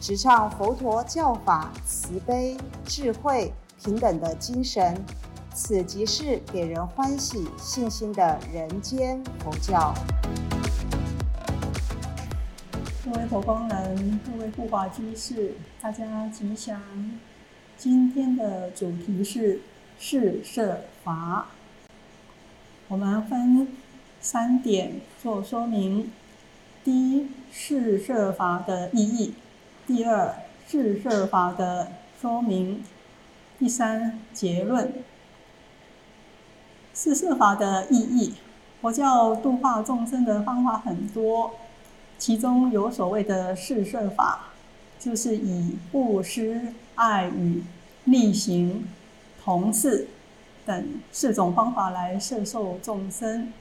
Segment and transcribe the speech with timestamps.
[0.00, 4.96] 直唱佛陀教法慈悲、智慧、平等的精神，
[5.54, 9.94] 此即是给人欢喜、信心的人间佛教。
[13.04, 16.80] 各位佛光人，各位护法居士，大家吉祥。
[17.76, 19.60] 今天的主题是
[19.98, 21.46] 四摄法，
[22.88, 23.68] 我们分
[24.20, 26.10] 三点做说明。
[26.84, 29.34] 第一，四摄法的意义。
[29.86, 30.34] 第二，
[30.66, 32.82] 四摄法的说明；
[33.56, 34.92] 第三，结论。
[36.92, 38.34] 四摄法的意义，
[38.80, 41.52] 佛教度化众生的方法很多，
[42.18, 44.46] 其中有所谓的四摄法，
[44.98, 47.62] 就是以布施、爱语、
[48.06, 48.88] 力行、
[49.44, 50.08] 同事
[50.64, 53.52] 等四种方法来摄受众生。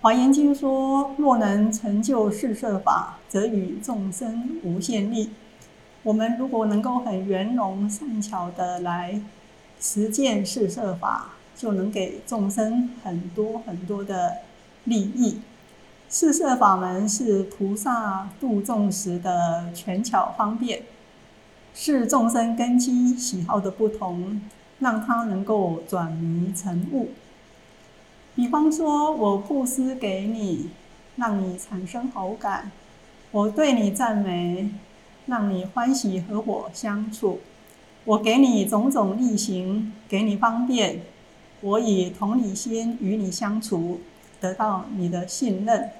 [0.00, 5.30] 华严经说：“若能成就四摄法，则与众生无限利。”
[6.04, 9.20] 我们如果能够很圆融善巧的来
[9.80, 14.36] 实践四摄法，就能给众生很多很多的
[14.84, 15.40] 利益。
[16.08, 20.82] 四摄法门是菩萨度众时的权巧方便，
[21.74, 24.40] 是众生根基喜好的不同，
[24.78, 27.08] 让他能够转迷成悟。
[28.36, 30.70] 比方说，我布施给你，
[31.16, 32.70] 让你产生好感；
[33.34, 34.70] 我对你赞美，
[35.26, 37.40] 让你欢喜和我相处。
[38.04, 41.00] 我给你种种力行，给你方便。
[41.60, 43.98] 我以同理心与你相处，
[44.40, 45.90] 得到你的信任，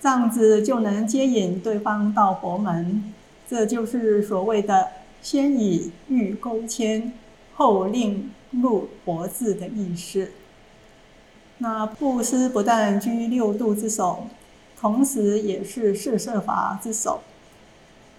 [0.00, 3.12] 这样子就能接引对方到佛门。
[3.48, 7.12] 这就是所谓的“先以欲勾牵，
[7.56, 10.30] 后令入佛智”的意思。
[11.58, 14.28] 那布施不但居六度之首，
[14.80, 17.20] 同时也是四摄法之首。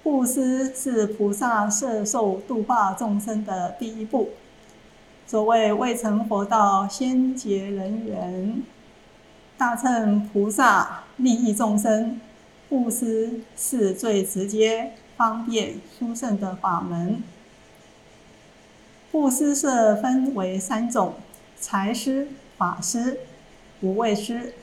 [0.04, 4.30] 布施是菩萨摄受度化众生的第一步。
[5.28, 8.64] 所谓未成佛道，先结人缘。
[9.58, 12.20] 大乘菩萨利益众生，
[12.68, 17.22] 布施是最直接、方便、殊胜的法门。
[19.12, 21.16] 布施摄分为三种：
[21.60, 22.28] 财施、
[22.58, 23.20] 法施。
[23.82, 24.54] 无畏施。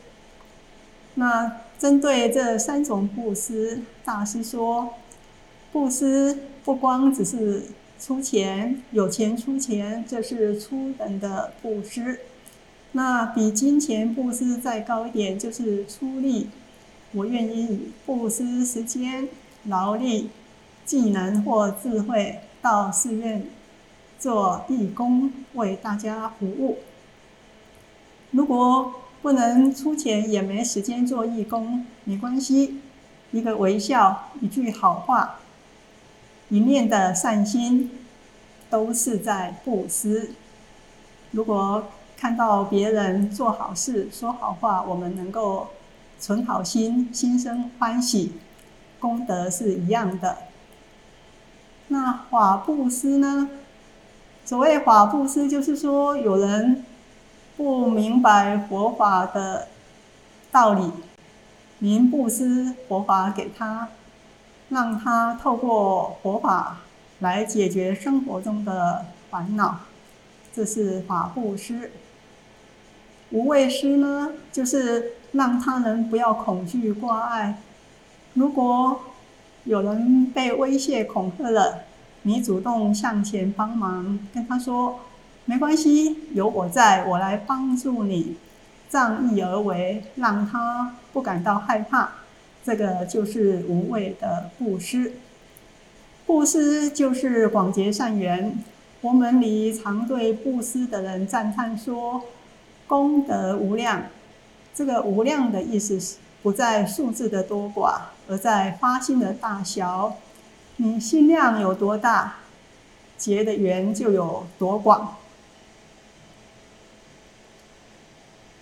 [1.14, 4.94] 那针对这三种布施，大师说，
[5.72, 7.64] 布施不光只是
[8.00, 12.20] 出钱，有钱出钱，这是初等的布施。
[12.92, 16.48] 那比金钱布施再高一点，就是出力。
[17.12, 19.28] 我愿意布施时间、
[19.64, 20.30] 劳力、
[20.84, 23.46] 技能或智慧，到寺院
[24.18, 26.78] 做义工，为大家服务。
[28.30, 32.80] 如果不能出钱，也没时间做义工，没关系。
[33.32, 35.40] 一个微笑，一句好话，
[36.48, 37.90] 一念的善心，
[38.70, 40.30] 都是在布施。
[41.32, 45.68] 如果看到别人做好事、说好话，我们能够
[46.20, 48.32] 存好心，心生欢喜，
[49.00, 50.38] 功德是一样的。
[51.88, 53.50] 那法布施呢？
[54.44, 56.84] 所谓法布施，就是说有人。
[57.56, 59.68] 不明白佛法的
[60.52, 60.92] 道理，
[61.78, 63.88] 您布施佛法给他，
[64.68, 66.80] 让他透过佛法
[67.20, 69.80] 来解决生活中的烦恼，
[70.54, 71.92] 这是法布施。
[73.30, 77.58] 无畏施呢，就是让他人不要恐惧挂碍。
[78.34, 79.00] 如果
[79.64, 81.84] 有人被威胁恐吓了，
[82.20, 85.00] 你主动向前帮忙，跟他说。
[85.48, 88.36] 没关系，有我在，我来帮助你，
[88.90, 92.10] 仗义而为，让他不感到害怕。
[92.64, 95.12] 这个就是无畏的布施。
[96.26, 98.58] 布施就是广结善缘。
[99.00, 102.24] 佛门里常对布施的人赞叹说
[102.88, 104.02] ：“功德无量。”
[104.74, 110.16] 这个“无量”的意思是不在数字的多寡，而在发心的大小。
[110.78, 112.34] 你心量有多大，
[113.16, 115.14] 结的缘就有多广。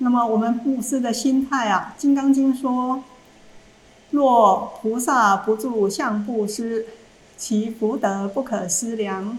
[0.04, 3.02] 那么我们布施的心态啊，《金刚经》说
[4.12, 6.84] ：“若菩萨不住相布施，
[7.38, 9.38] 其福德不可思量。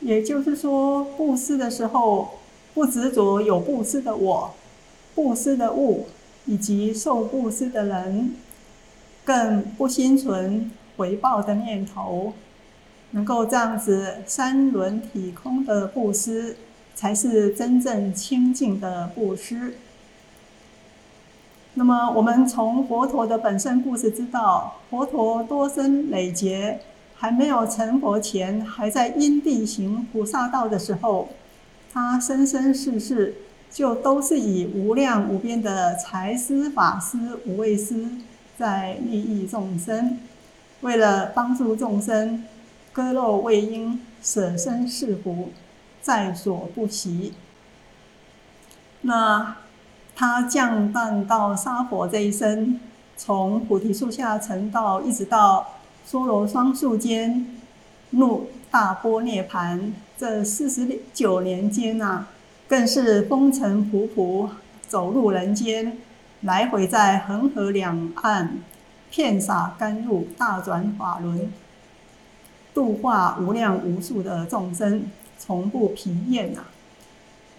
[0.00, 2.40] 也就是说，布施的时候，
[2.74, 4.52] 不执着有布施的我、
[5.14, 6.08] 布施的物
[6.46, 8.34] 以及受布施的人，
[9.24, 12.32] 更不心存回报的念头，
[13.12, 16.56] 能够这样子三轮体空的布施，
[16.94, 19.74] 才是真正清净的布施。
[21.74, 26.80] 那么，我们从佛陀的本身故事知道，佛陀多生累劫，
[27.14, 31.30] 还没有成佛前，还在因地行菩萨道的时候，
[31.90, 33.36] 他生生世世
[33.70, 38.06] 就都是以无量无边的财施、法施、无畏施，
[38.58, 40.18] 在利益众生，
[40.82, 42.44] 为了帮助众生，
[42.92, 45.48] 割肉喂鹰，舍身饲虎，
[46.02, 47.32] 在所不惜。
[49.00, 49.56] 那。
[50.14, 52.78] 他降诞到沙婆这一生，
[53.16, 55.66] 从菩提树下成道，一直到
[56.04, 57.46] 娑罗双树间
[58.10, 62.26] 入大波涅盘，这四十九年间呐，
[62.68, 64.50] 更是风尘仆仆，
[64.86, 65.96] 走入人间，
[66.42, 68.58] 来回在恒河两岸，
[69.10, 71.50] 遍洒甘露，大转法轮，
[72.74, 75.06] 度化无量无数的众生，
[75.44, 76.60] 从不疲厌呐。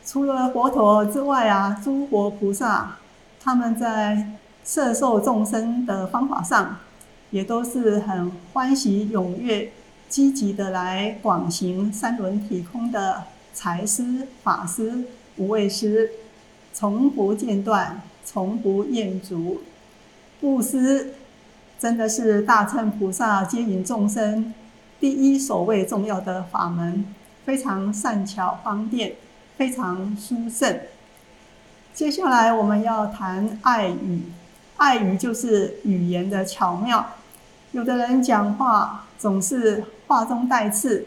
[0.05, 2.95] 除了佛陀之外啊，诸佛菩萨
[3.41, 4.31] 他们在
[4.63, 6.77] 摄受众生的方法上，
[7.31, 9.73] 也都是很欢喜、踊跃、
[10.07, 15.03] 积极的来广行三轮体空的财施、法施、
[15.35, 16.09] 无畏施，
[16.71, 19.59] 从不间断，从不厌足。
[20.39, 21.13] 布施
[21.77, 24.53] 真的是大乘菩萨接引众生
[25.01, 27.05] 第一所谓重要的法门，
[27.45, 29.15] 非常善巧方便。
[29.55, 30.79] 非常殊胜。
[31.93, 34.23] 接下来我们要谈爱语，
[34.77, 37.05] 爱语就是语言的巧妙。
[37.71, 41.05] 有的人讲话总是话中带刺，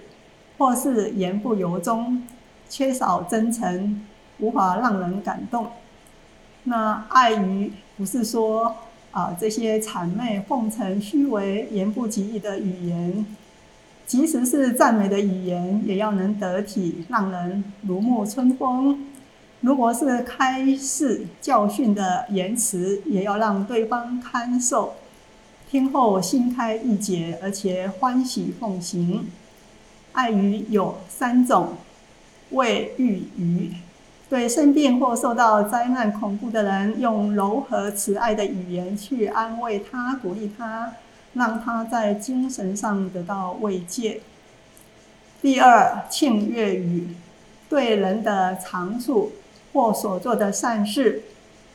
[0.56, 2.23] 或是言不由衷，
[2.69, 4.06] 缺少真诚，
[4.38, 5.67] 无法让人感动。
[6.62, 8.77] 那爱语不是说
[9.11, 13.27] 啊这些谄媚、奉承、虚伪、言不及义的语言。
[14.06, 18.97] 即使是赞美的语言，也要能得体，让人如沐春风；
[19.61, 24.94] 如果是开示教训的言辞，也要让对方堪受，
[25.69, 29.29] 听后心开意解，而且欢喜奉行。
[30.12, 31.70] 爱语有三种：
[32.50, 33.73] 为喻语，
[34.31, 40.93] 对生病或受到灾难恐怖的人，用柔和慈爱的语言去安慰他，鼓励他。
[41.37, 44.23] 让他在精神上得到慰藉。
[45.43, 47.15] 第二，庆悦语，
[47.69, 49.33] 对人的长处
[49.73, 51.25] 或所做的善事，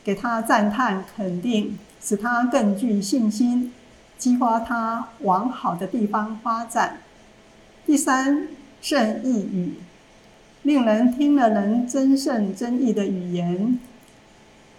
[0.02, 3.72] 给他赞叹肯定，使他更具信心，
[4.18, 6.98] 激发他往好的地方发展。
[7.86, 8.48] 第三，
[8.80, 9.74] 圣意语，
[10.62, 13.78] 令人听了能真圣真意的语言，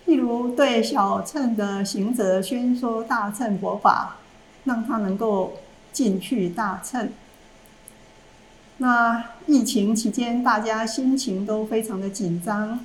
[0.06, 4.18] 例如对小乘的行者宣说大乘佛法。
[4.65, 5.54] 让他能够
[5.92, 7.10] 进去大乘。
[8.77, 12.80] 那疫情期间，大家心情都非常的紧张。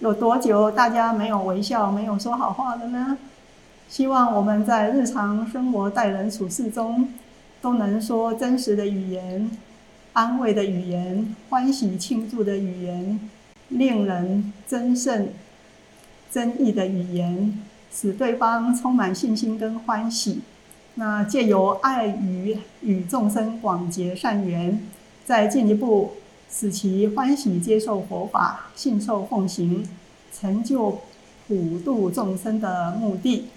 [0.00, 3.18] 有多久大家没有微笑、没有说好话了呢？
[3.88, 7.08] 希望我们在日常生活待人处事中，
[7.60, 9.50] 都能说真实的语言、
[10.12, 13.20] 安慰的语言、欢喜庆祝的语言、
[13.68, 15.28] 令人真胜
[16.30, 20.40] 真意的语言，使对方充满信心跟欢喜。
[20.96, 24.80] 那借由爱语与众生广结善缘，
[25.24, 26.12] 再进一步
[26.48, 29.84] 使其欢喜接受佛法，信受奉行，
[30.32, 31.00] 成就
[31.48, 33.48] 普度众生的目的。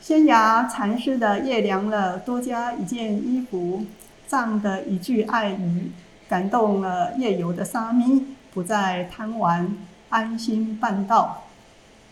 [0.00, 3.84] 仙崖禅师的夜凉了多加一件衣服，
[4.28, 5.90] 这样的一句爱语，
[6.28, 9.76] 感动了夜游的沙弥，不再贪玩，
[10.10, 11.42] 安心办道。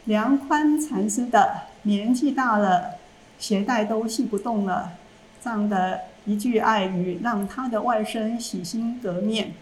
[0.07, 2.97] 梁宽禅师的年纪大了。
[3.39, 4.93] 鞋带都系不动了，
[5.43, 9.53] 这样的一句爱语让他的外甥洗心革面。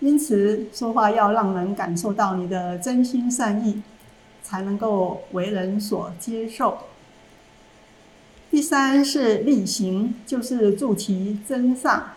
[0.00, 3.82] 因此，说话要让人感受到你的真心善意，
[4.42, 6.78] 才能够为人所接受。
[8.50, 12.10] 第三是力行，就是助其真上。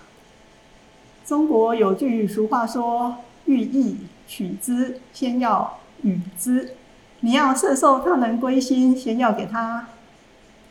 [1.25, 3.97] 中国有句俗话说：“欲意
[4.27, 6.75] 取之，先要与之。”
[7.21, 9.87] 你要摄受他人归心，先要给他。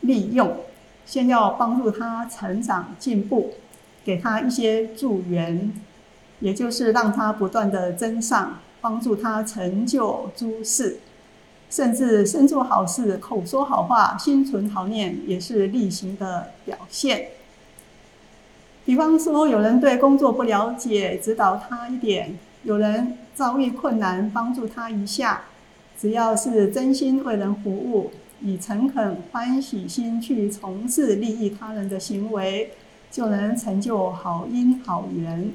[0.05, 0.57] 利用，
[1.05, 3.53] 先要帮助他成长进步，
[4.03, 5.71] 给他一些助缘，
[6.39, 10.99] 也就是让他不断的增上，帮助他成就诸事，
[11.69, 17.29] 甚至身做好事、口说好话、心存好念，也是力行的表现。
[18.85, 25.45] 比方说，有人对工作不了解，指导他一点；有人遭遇困难，帮助他一下。
[25.97, 32.71] 只要是真心为人服务，以诚恳欢喜心去从事利益他人的行为，
[33.09, 35.51] 就能成就好因好缘。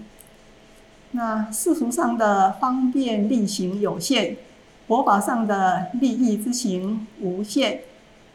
[1.12, 4.36] 那世俗上的方便利行有限，
[4.86, 7.80] 佛法上的利益之行无限。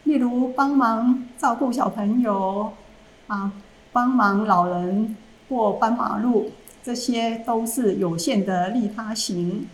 [0.04, 2.74] 例如帮忙照顾小朋友，
[3.28, 3.52] 啊，
[3.92, 5.16] 帮忙老人
[5.50, 6.52] 过斑马路，
[6.84, 9.68] 这些都是有限的利他行。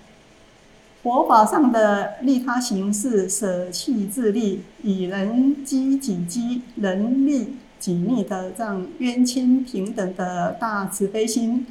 [1.04, 11.66] 佛法上的利他行是舍弃自利，以人机己机，人利己利的这样冤亲平等的大慈悲心，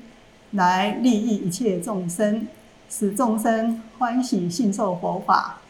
[0.51, 2.49] 来利益一切众生，
[2.89, 5.61] 使众生欢喜信受佛法。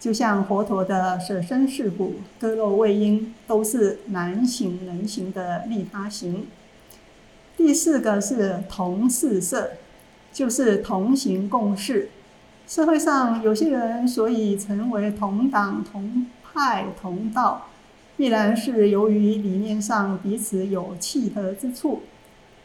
[0.00, 6.46] 就像佛陀的舍身饲虎、割肉喂鹰，都是难行能行的利他行。
[7.54, 9.72] 第四个是同事色，
[10.32, 12.08] 就是同行共事。
[12.68, 17.68] 社会上有些人，所以成为同党、同派、同道，
[18.14, 22.02] 必然是由于理念上彼此有契合之处。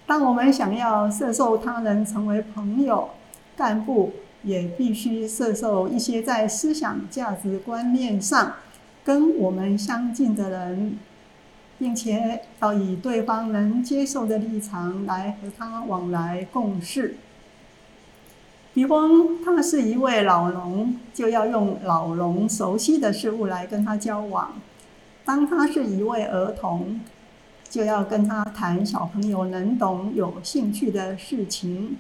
[0.06, 3.12] 当我们想要摄受他人成为朋友、
[3.56, 4.12] 干部，
[4.44, 8.56] 也必须摄受一些在思想价值观念上
[9.06, 11.00] 跟我们相近的人，
[11.80, 17.16] 并且要以对方能接受的立场来和他往来共事。
[18.74, 24.48] 比方，他是一位老农，就要用老农熟悉的事物来跟他交往；
[25.24, 27.00] 当他是一位儿童，
[27.70, 31.98] 就要跟他谈小朋友能懂、有兴趣的事情。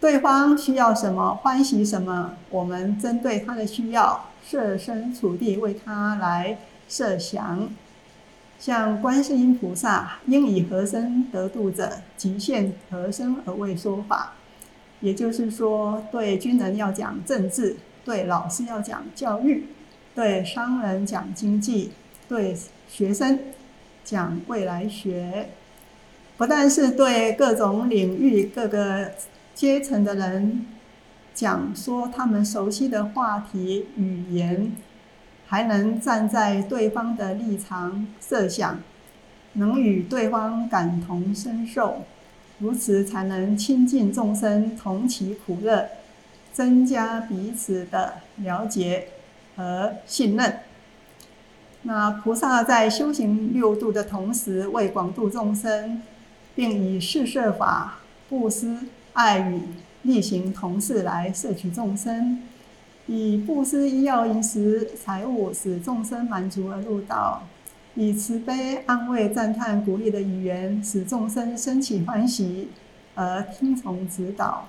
[0.00, 7.70] 对方需要什么，欢喜什么，我们针对他的需要，设身处地为他来设想。
[8.58, 14.34] 像观世音菩萨，应以何身得度者，即现何身而为说法。
[15.02, 19.66] 也就是说，对军人要讲政治，对老师要讲教育，
[20.14, 21.90] 对商人讲经济，
[22.28, 22.56] 对
[22.88, 23.38] 学生
[24.04, 25.50] 讲未来学，
[26.36, 29.10] 不但是对各种领域、各个
[29.54, 30.66] 阶层的人
[31.34, 34.72] 讲说他们熟悉的话题语言，
[35.46, 38.78] 还能站在对方的立场设想，
[39.54, 42.04] 能与对方感同身受。
[42.62, 45.88] 如此才能亲近众生，同其苦乐，
[46.52, 49.08] 增加彼此的了解
[49.56, 50.60] 和信任。
[51.82, 56.00] 那菩萨在修行六度的同时，为广度众生，
[56.54, 58.78] 并以四摄法、布施、
[59.14, 59.62] 爱语、
[60.02, 62.40] 力行同事来摄取众生，
[63.08, 67.42] 以布施医药、饮食、财物，使众生满足而入道。
[67.94, 72.70] 以慈悲安慰、赞叹、鼓励的语言，使众生升起欢喜
[73.14, 74.68] 而听从指导。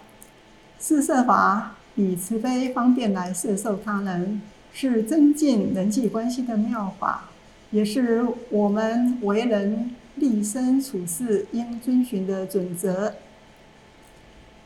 [0.78, 4.42] 四摄法以慈悲方便来摄受他人，
[4.74, 7.30] 是增进人际关系的妙法，
[7.72, 13.14] 也是我们为人立身处世应遵循的准则。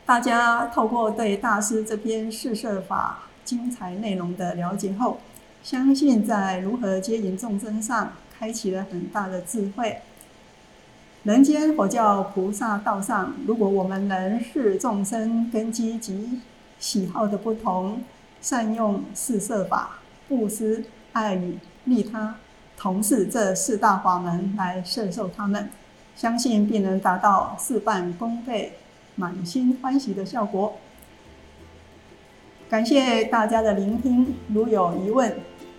[0.04, 5.18] 大家透过对大师这篇四摄法精彩内容的了解后，
[5.62, 8.14] 相信在如何接引众生上。
[8.38, 9.98] 开启了很大的智慧。
[11.24, 16.40] 人间佛教菩萨道上，如果我们能视众生根基及
[16.78, 18.02] 喜好的不同，
[18.40, 22.36] 善用四摄法、布施、爱语、利他、
[22.76, 25.68] 同事这四大法门来摄受他们，
[26.14, 28.74] 相信必能达到事半功倍、
[29.16, 30.76] 满心欢喜的效果。
[32.70, 35.36] 感谢大家的聆听，如有疑问。